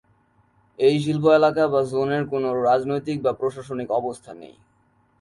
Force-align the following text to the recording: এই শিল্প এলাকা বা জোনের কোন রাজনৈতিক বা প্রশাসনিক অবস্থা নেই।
এই 0.79 0.95
শিল্প 1.03 1.25
এলাকা 1.39 1.63
বা 1.67 1.81
জোনের 1.91 2.23
কোন 2.25 2.43
রাজনৈতিক 2.63 3.17
বা 3.21 3.31
প্রশাসনিক 3.33 3.89
অবস্থা 3.99 4.31
নেই। 4.33 4.55